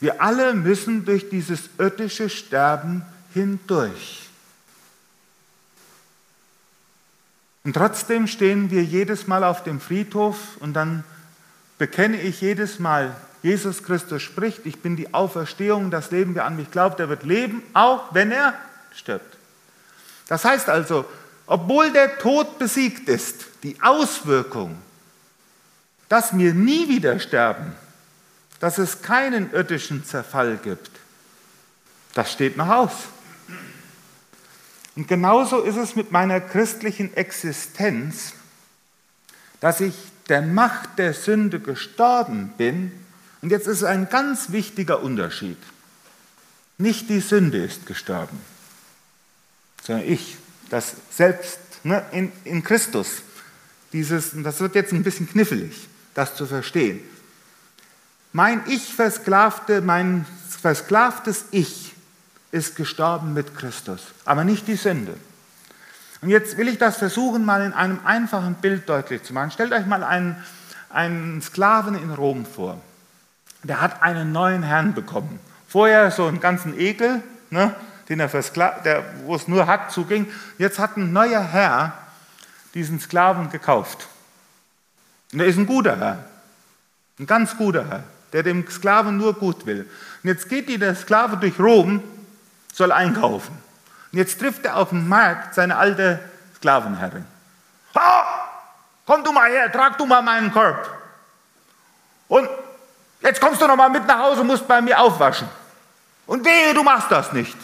[0.01, 4.29] Wir alle müssen durch dieses irdische Sterben hindurch.
[7.63, 11.05] Und trotzdem stehen wir jedes Mal auf dem Friedhof und dann
[11.79, 13.15] bekenne ich jedes Mal,
[13.47, 17.23] Jesus Christus spricht, ich bin die Auferstehung, das Leben, wer an mich glaubt, der wird
[17.23, 18.55] leben, auch wenn er
[18.93, 19.37] stirbt.
[20.27, 21.05] Das heißt also,
[21.47, 24.77] obwohl der Tod besiegt ist, die Auswirkung
[26.09, 27.73] dass wir nie wieder sterben,
[28.61, 30.91] dass es keinen irdischen Zerfall gibt,
[32.15, 32.93] das steht noch aus.
[34.95, 38.33] Und genauso ist es mit meiner christlichen Existenz,
[39.61, 39.95] dass ich
[40.29, 43.06] der Macht der Sünde gestorben bin.
[43.47, 45.57] Und jetzt ist ein ganz wichtiger Unterschied.
[46.79, 48.41] Nicht die Sünde ist gestorben,
[49.85, 50.37] sondern ich,
[50.69, 53.23] das Selbst ne, in, in Christus.
[53.93, 56.99] Dieses, das wird jetzt ein bisschen knifflig das zu verstehen.
[58.33, 61.95] Mein Ich versklavte, mein versklavtes Ich
[62.51, 65.15] ist gestorben mit Christus, aber nicht die Sünde.
[66.21, 69.53] Und jetzt will ich das versuchen, mal in einem einfachen Bild deutlich zu machen.
[69.53, 70.35] Stellt euch mal einen,
[70.91, 72.83] einen Sklaven in Rom vor.
[73.67, 75.41] Der hat einen neuen Herrn bekommen.
[75.69, 77.75] Vorher so einen ganzen Ekel, ne?
[78.09, 80.31] den er der, wo es nur hart zuging.
[80.59, 81.93] Jetzt hat ein neuer Herr
[82.75, 84.07] diesen Sklaven gekauft.
[85.33, 86.25] Und er ist ein guter Herr,
[87.19, 89.91] ein ganz guter Herr, der dem Sklaven nur gut will.
[90.23, 92.03] Und jetzt geht der Sklave durch Rom,
[92.73, 93.57] soll einkaufen.
[94.13, 96.21] Und jetzt trifft er auf dem Markt seine alte
[96.57, 97.25] Sklavenherrin.
[97.95, 98.27] Ha!
[99.05, 100.89] Komm du mal her, trag du mal meinen Korb.
[102.29, 102.49] Und
[103.21, 105.49] jetzt kommst du noch mal mit nach Hause, musst bei mir aufwaschen.
[106.27, 107.57] Und wehe, du machst das nicht.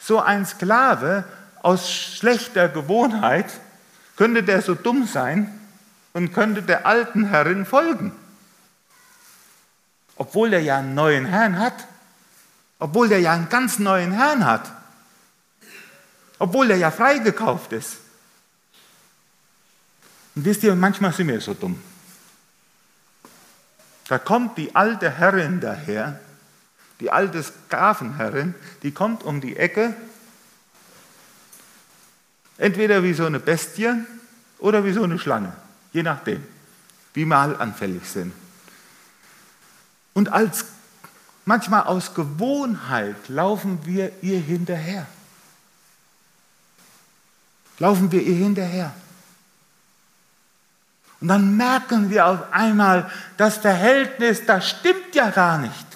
[0.00, 1.24] So ein Sklave
[1.62, 3.46] aus schlechter Gewohnheit
[4.16, 5.58] könnte der so dumm sein
[6.12, 8.12] und könnte der alten Herrin folgen.
[10.16, 11.86] Obwohl der ja einen neuen Herrn hat.
[12.78, 14.70] Obwohl der ja einen ganz neuen Herrn hat.
[16.38, 17.98] Obwohl der ja freigekauft ist.
[20.34, 21.80] Und wisst ihr, manchmal sind wir so dumm.
[24.08, 26.18] Da kommt die alte Herrin daher,
[27.00, 29.94] die alte Sklavenherrin, die kommt um die Ecke,
[32.58, 33.92] entweder wie so eine Bestie
[34.58, 35.52] oder wie so eine Schlange,
[35.92, 36.44] je nachdem,
[37.14, 38.32] wie wir halt anfällig sind.
[40.14, 40.66] Und als
[41.44, 45.06] manchmal aus Gewohnheit laufen wir ihr hinterher.
[47.78, 48.94] Laufen wir ihr hinterher.
[51.22, 55.86] Und dann merken wir auf einmal, das Verhältnis, das stimmt ja gar nicht.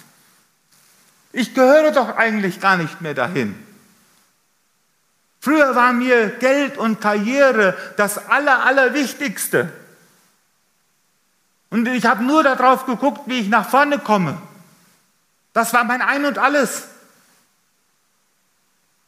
[1.33, 3.61] Ich gehöre doch eigentlich gar nicht mehr dahin.
[5.41, 9.73] Früher war mir Geld und Karriere das Aller, Allerwichtigste.
[11.71, 14.41] Und ich habe nur darauf geguckt, wie ich nach vorne komme.
[15.53, 16.85] Das war mein Ein und alles.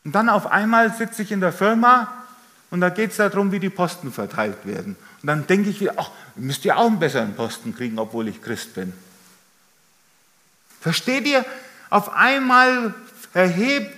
[0.04, 2.17] Und dann auf einmal sitze ich in der Firma
[2.70, 4.96] und da geht es darum, wie die Posten verteilt werden.
[5.22, 8.42] Und dann denke ich wieder, ach, müsst ihr auch einen besseren Posten kriegen, obwohl ich
[8.42, 8.92] Christ bin.
[10.80, 11.44] Versteht ihr?
[11.90, 12.94] Auf einmal
[13.32, 13.94] erhebt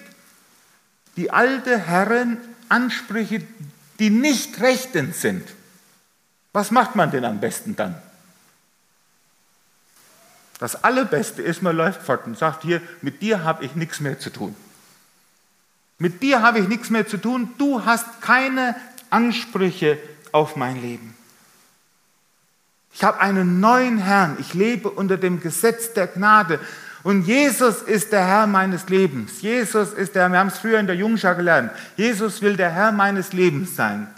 [1.16, 3.42] die alte Herren Ansprüche,
[3.98, 5.46] die nicht rechtens sind.
[6.52, 8.00] Was macht man denn am besten dann?
[10.59, 14.18] Das Allerbeste ist, man läuft fort und sagt hier, mit dir habe ich nichts mehr
[14.18, 14.54] zu tun.
[16.00, 17.50] Mit dir habe ich nichts mehr zu tun.
[17.58, 18.74] Du hast keine
[19.10, 19.98] Ansprüche
[20.32, 21.14] auf mein Leben.
[22.94, 24.38] Ich habe einen neuen Herrn.
[24.40, 26.58] Ich lebe unter dem Gesetz der Gnade.
[27.02, 29.42] Und Jesus ist der Herr meines Lebens.
[29.42, 31.70] Jesus ist der, wir haben es früher in der Jungschar gelernt.
[31.96, 34.08] Jesus will der Herr meines Lebens sein.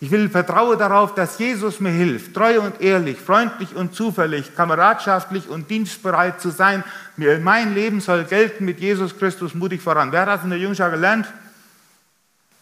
[0.00, 5.48] Ich will vertraue darauf, dass Jesus mir hilft, treu und ehrlich, freundlich und zuverlässig, kameradschaftlich
[5.48, 6.84] und dienstbereit zu sein.
[7.16, 10.12] Mein Leben soll gelten mit Jesus Christus mutig voran.
[10.12, 11.26] Wer hat das in der Jungschar gelernt?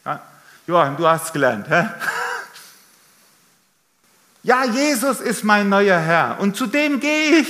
[0.05, 0.23] Ja,
[0.67, 1.69] Joachim, du hast es gelernt.
[1.69, 1.87] Hä?
[4.43, 7.49] Ja, Jesus ist mein neuer Herr und zu dem gehe ich.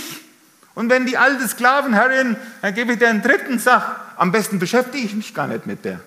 [0.75, 5.05] Und wenn die alte Sklavenherrin, dann gebe ich dir einen dritten, sag, am besten beschäftige
[5.05, 6.01] ich mich gar nicht mit der.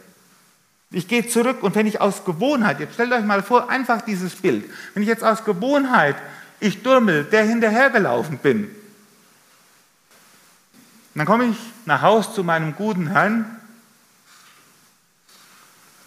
[0.91, 4.35] Ich gehe zurück und wenn ich aus Gewohnheit, jetzt stellt euch mal vor, einfach dieses
[4.35, 6.15] Bild, wenn ich jetzt aus Gewohnheit,
[6.59, 8.69] ich Durmel, der hinterhergelaufen bin,
[11.13, 13.45] dann komme ich nach Haus zu meinem guten Herrn,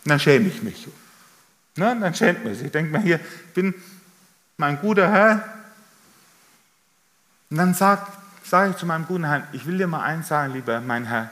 [0.04, 0.88] dann schäme ich mich.
[1.76, 1.96] Ne?
[2.00, 2.66] Dann schämt man sich.
[2.66, 3.74] Ich denke mir hier, ich bin
[4.56, 5.44] mein guter Herr.
[7.50, 8.06] Und dann sage
[8.44, 11.30] sag ich zu meinem guten Herrn, ich will dir mal eins sagen, lieber mein Herr.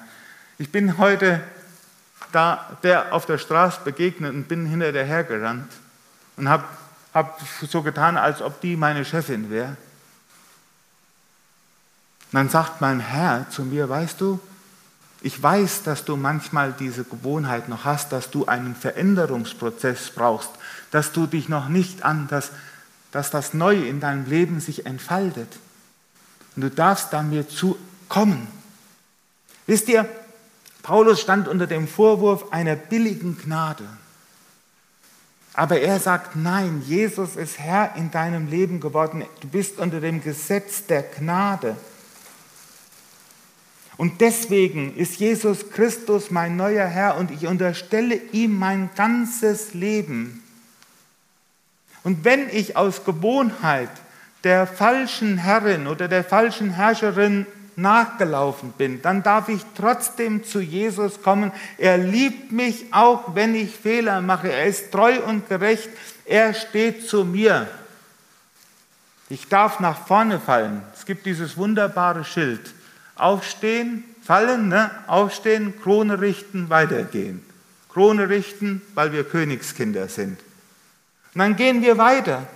[0.58, 1.40] Ich bin heute
[2.32, 5.72] da der auf der Straße begegnet und bin hinter der hergerannt
[6.36, 6.64] und habe
[7.12, 9.76] hab so getan, als ob die meine Chefin wäre.
[12.32, 14.40] dann sagt mein Herr zu mir, weißt du,
[15.22, 20.50] ich weiß, dass du manchmal diese Gewohnheit noch hast, dass du einen Veränderungsprozess brauchst,
[20.90, 22.50] dass du dich noch nicht an das,
[23.12, 25.58] dass das Neue in deinem Leben sich entfaltet.
[26.56, 28.48] Und du darfst da mir zu kommen.
[29.66, 30.08] Wisst ihr,
[30.82, 33.84] Paulus stand unter dem Vorwurf einer billigen Gnade.
[35.54, 39.24] Aber er sagt, nein, Jesus ist Herr in deinem Leben geworden.
[39.40, 41.76] Du bist unter dem Gesetz der Gnade.
[43.96, 50.42] Und deswegen ist Jesus Christus mein neuer Herr und ich unterstelle ihm mein ganzes Leben.
[52.02, 53.90] Und wenn ich aus Gewohnheit
[54.44, 57.44] der falschen Herrin oder der falschen Herrscherin
[57.80, 61.52] nachgelaufen bin, dann darf ich trotzdem zu Jesus kommen.
[61.78, 64.52] Er liebt mich auch, wenn ich Fehler mache.
[64.52, 65.88] Er ist treu und gerecht.
[66.24, 67.68] Er steht zu mir.
[69.28, 70.82] Ich darf nach vorne fallen.
[70.94, 72.72] Es gibt dieses wunderbare Schild.
[73.14, 74.90] Aufstehen, fallen, ne?
[75.06, 77.44] aufstehen, Krone richten, weitergehen.
[77.88, 80.38] Krone richten, weil wir Königskinder sind.
[81.34, 82.46] Und dann gehen wir weiter.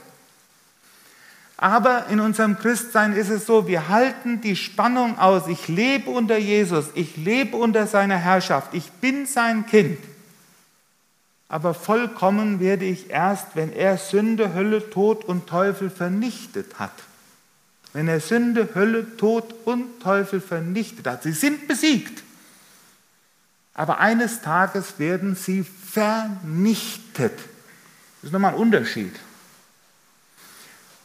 [1.56, 5.46] Aber in unserem Christsein ist es so, wir halten die Spannung aus.
[5.46, 9.98] Ich lebe unter Jesus, ich lebe unter seiner Herrschaft, ich bin sein Kind.
[11.48, 16.92] Aber vollkommen werde ich erst, wenn er Sünde, Hölle, Tod und Teufel vernichtet hat.
[17.92, 21.22] Wenn er Sünde, Hölle, Tod und Teufel vernichtet hat.
[21.22, 22.24] Sie sind besiegt.
[23.72, 27.36] Aber eines Tages werden sie vernichtet.
[27.36, 29.14] Das ist nochmal ein Unterschied.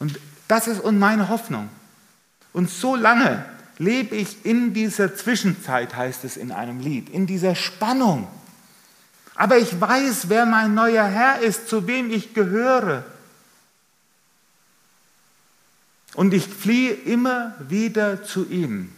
[0.00, 0.18] Und
[0.50, 1.68] das ist meine Hoffnung.
[2.52, 3.44] Und so lange
[3.78, 8.26] lebe ich in dieser Zwischenzeit, heißt es in einem Lied, in dieser Spannung.
[9.36, 13.04] Aber ich weiß, wer mein neuer Herr ist, zu wem ich gehöre.
[16.14, 18.92] Und ich fliehe immer wieder zu ihm.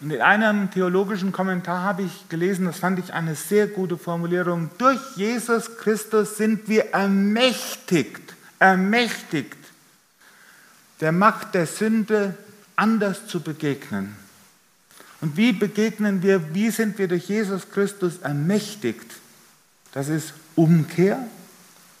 [0.00, 4.70] Und in einem theologischen Kommentar habe ich gelesen, das fand ich eine sehr gute Formulierung,
[4.78, 9.65] durch Jesus Christus sind wir ermächtigt, ermächtigt,
[11.00, 12.34] der Macht der Sünde
[12.74, 14.16] anders zu begegnen.
[15.20, 19.06] Und wie begegnen wir, wie sind wir durch Jesus Christus ermächtigt?
[19.92, 21.26] Das ist Umkehr,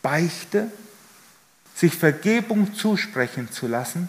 [0.02, 0.70] Beichte,
[1.74, 4.08] sich Vergebung zusprechen zu lassen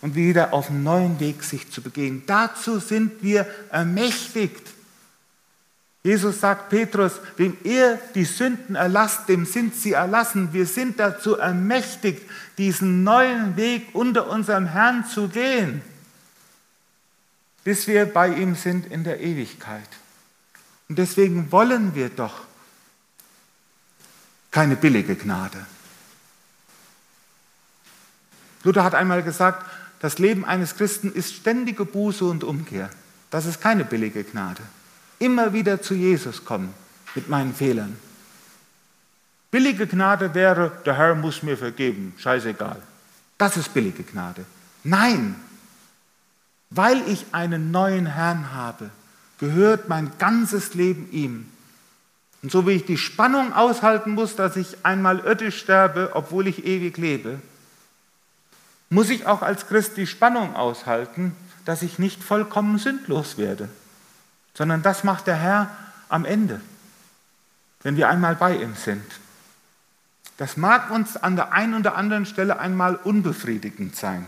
[0.00, 2.22] und wieder auf einen neuen Weg sich zu begehen.
[2.26, 4.69] Dazu sind wir ermächtigt.
[6.02, 10.52] Jesus sagt Petrus, wem er die Sünden erlasst, dem sind sie erlassen.
[10.52, 12.22] Wir sind dazu ermächtigt,
[12.56, 15.82] diesen neuen Weg unter unserem Herrn zu gehen,
[17.64, 19.88] bis wir bei ihm sind in der Ewigkeit.
[20.88, 22.44] Und deswegen wollen wir doch
[24.50, 25.66] keine billige Gnade.
[28.64, 29.66] Luther hat einmal gesagt,
[30.00, 32.88] das Leben eines Christen ist ständige Buße und Umkehr.
[33.28, 34.62] Das ist keine billige Gnade
[35.20, 36.74] immer wieder zu Jesus kommen
[37.14, 37.96] mit meinen Fehlern.
[39.50, 42.80] Billige Gnade wäre, der Herr muss mir vergeben, scheißegal.
[43.38, 44.44] Das ist billige Gnade.
[44.82, 45.36] Nein,
[46.70, 48.90] weil ich einen neuen Herrn habe,
[49.38, 51.48] gehört mein ganzes Leben ihm.
[52.42, 56.64] Und so wie ich die Spannung aushalten muss, dass ich einmal irdisch sterbe, obwohl ich
[56.64, 57.40] ewig lebe,
[58.88, 63.68] muss ich auch als Christ die Spannung aushalten, dass ich nicht vollkommen sündlos werde
[64.60, 65.74] sondern das macht der Herr
[66.10, 66.60] am Ende,
[67.82, 69.02] wenn wir einmal bei ihm sind.
[70.36, 74.26] Das mag uns an der einen oder anderen Stelle einmal unbefriedigend sein,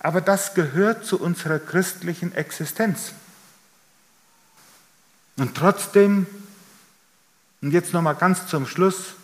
[0.00, 3.14] aber das gehört zu unserer christlichen Existenz.
[5.38, 6.26] Und trotzdem,
[7.62, 9.14] und jetzt nochmal ganz zum Schluss,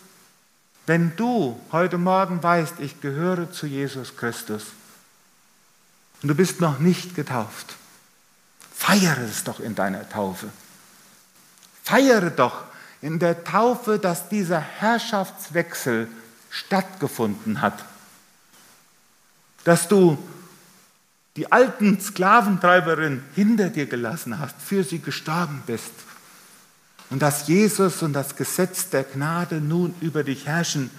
[0.87, 4.69] wenn du heute Morgen weißt, ich gehöre zu Jesus Christus
[6.23, 7.77] und du bist noch nicht getauft,
[8.85, 10.51] Feiere es doch in deiner Taufe.
[11.85, 12.65] Feiere doch
[13.01, 16.07] in der Taufe, dass dieser Herrschaftswechsel
[16.51, 17.83] stattgefunden hat.
[19.65, 20.19] Dass du
[21.37, 25.93] die alten Sklaventreiberin hinter dir gelassen hast, für sie gestorben bist.
[27.09, 30.91] Und dass Jesus und das Gesetz der Gnade nun über dich herrschen.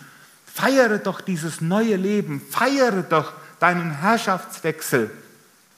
[0.52, 5.12] Feiere doch dieses neue Leben, feiere doch deinen Herrschaftswechsel,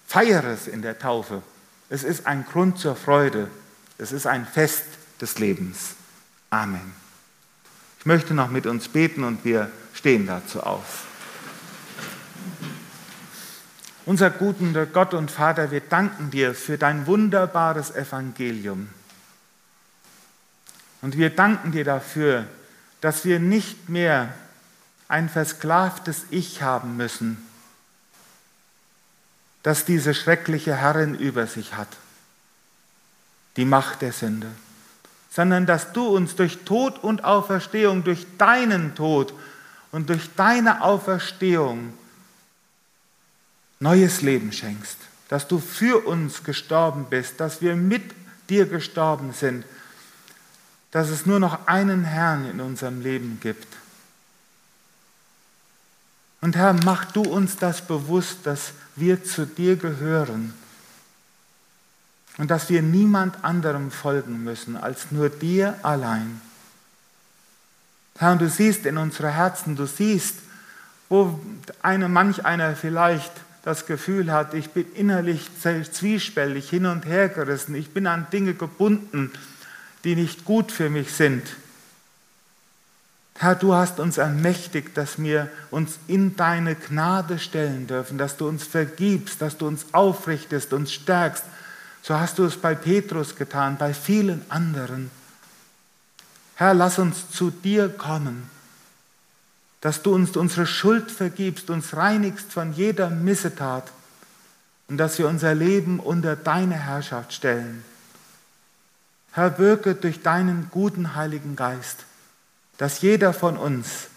[0.08, 1.44] feiere es in der Taufe.
[1.90, 3.50] Es ist ein Grund zur Freude.
[3.98, 4.86] Es ist ein Fest
[5.22, 5.96] des Lebens.
[6.50, 6.94] Amen.
[8.00, 11.06] Ich möchte noch mit uns beten und wir stehen dazu auf.
[14.06, 18.90] Unser gutender Gott und Vater, wir danken dir für dein wunderbares Evangelium.
[21.02, 22.46] Und wir danken dir dafür,
[23.02, 24.34] dass wir nicht mehr
[25.08, 27.47] ein versklavtes Ich haben müssen,
[29.68, 31.90] das diese schreckliche Herrin über sich hat,
[33.58, 34.48] die Macht der Sünde,
[35.30, 39.34] sondern dass du uns durch Tod und Auferstehung, durch deinen Tod
[39.92, 41.94] und durch deine Auferstehung
[43.82, 48.04] neues Leben schenkst, dass du für uns gestorben bist, dass wir mit
[48.48, 49.66] dir gestorben sind,
[50.92, 53.68] dass es nur noch einen Herrn in unserem Leben gibt.
[56.42, 60.54] Und Herr, mach du uns das bewusst, dass wir zu dir gehören
[62.38, 66.42] und dass wir niemand anderem folgen müssen als nur dir allein.
[68.18, 70.36] Herr, und du siehst in unsere Herzen, du siehst,
[71.10, 71.40] wo
[71.82, 73.32] eine, manch einer vielleicht
[73.64, 78.54] das Gefühl hat, ich bin innerlich zwiespältig hin und her gerissen, ich bin an Dinge
[78.54, 79.32] gebunden,
[80.04, 81.44] die nicht gut für mich sind.
[83.38, 88.48] Herr, du hast uns ermächtigt, dass wir uns in deine Gnade stellen dürfen, dass du
[88.48, 91.44] uns vergibst, dass du uns aufrichtest, uns stärkst.
[92.02, 95.12] So hast du es bei Petrus getan, bei vielen anderen.
[96.56, 98.50] Herr, lass uns zu dir kommen
[99.82, 103.92] dass du uns unsere Schuld vergibst, uns reinigst von jeder Missetat
[104.88, 107.84] und dass wir unser Leben unter deine Herrschaft stellen.
[109.32, 112.06] Herr, wirke durch deinen guten Heiligen Geist,
[112.78, 114.08] dass jeder von uns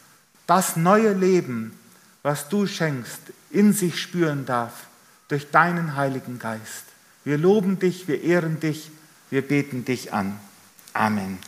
[0.47, 1.79] das neue Leben,
[2.23, 4.87] was du schenkst, in sich spüren darf
[5.29, 6.85] durch deinen Heiligen Geist.
[7.25, 8.91] Wir loben dich, wir ehren dich,
[9.31, 10.39] wir beten dich an.
[10.93, 11.39] Amen.